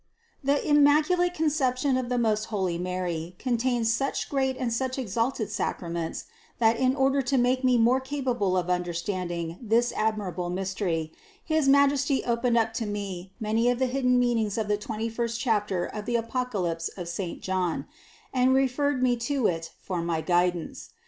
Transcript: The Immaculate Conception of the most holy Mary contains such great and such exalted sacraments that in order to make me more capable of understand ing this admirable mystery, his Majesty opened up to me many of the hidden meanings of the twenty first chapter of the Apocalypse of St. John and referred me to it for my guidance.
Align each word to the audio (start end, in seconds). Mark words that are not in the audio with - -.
The 0.43 0.67
Immaculate 0.67 1.35
Conception 1.35 1.95
of 1.95 2.09
the 2.09 2.17
most 2.17 2.45
holy 2.45 2.79
Mary 2.79 3.35
contains 3.37 3.93
such 3.93 4.31
great 4.31 4.57
and 4.57 4.73
such 4.73 4.97
exalted 4.97 5.51
sacraments 5.51 6.25
that 6.57 6.75
in 6.75 6.95
order 6.95 7.21
to 7.21 7.37
make 7.37 7.63
me 7.63 7.77
more 7.77 7.99
capable 7.99 8.57
of 8.57 8.67
understand 8.67 9.29
ing 9.29 9.59
this 9.61 9.93
admirable 9.95 10.49
mystery, 10.49 11.11
his 11.45 11.69
Majesty 11.69 12.23
opened 12.25 12.57
up 12.57 12.73
to 12.81 12.87
me 12.87 13.33
many 13.39 13.69
of 13.69 13.77
the 13.77 13.85
hidden 13.85 14.17
meanings 14.17 14.57
of 14.57 14.67
the 14.67 14.75
twenty 14.75 15.07
first 15.07 15.39
chapter 15.39 15.85
of 15.85 16.07
the 16.07 16.15
Apocalypse 16.15 16.87
of 16.97 17.07
St. 17.07 17.39
John 17.39 17.85
and 18.33 18.55
referred 18.55 19.03
me 19.03 19.15
to 19.17 19.45
it 19.45 19.71
for 19.83 20.01
my 20.01 20.19
guidance. 20.21 20.89